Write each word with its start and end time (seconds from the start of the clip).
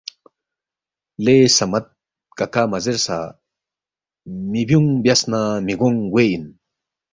لے 1.23 1.35
صمد 1.57 1.85
کاکا 2.37 2.63
مزیرسا، 2.71 3.19
می 4.51 4.61
بیونگ 4.67 4.91
بیاسنہ 5.03 5.41
مگونگ 5.65 5.99
گوئے 6.11 6.25
اِن۔ 6.31 6.43